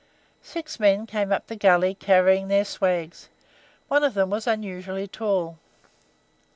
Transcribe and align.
Six 0.41 0.79
men 0.79 1.05
came 1.05 1.31
up 1.31 1.45
the 1.45 1.55
gully 1.55 1.93
carrying 1.93 2.47
their 2.47 2.65
swags, 2.65 3.29
one 3.87 4.03
of 4.03 4.15
them 4.15 4.31
was 4.31 4.47
unusually 4.47 5.07
tall. 5.07 5.59